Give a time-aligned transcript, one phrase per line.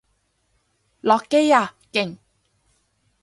[1.01, 1.75] 落機啊！
[1.91, 2.17] 勁！